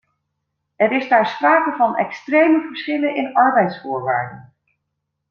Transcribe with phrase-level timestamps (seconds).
[0.75, 4.53] Er is daar sprake van extreme verschillen in arbeidsvoorwaarden.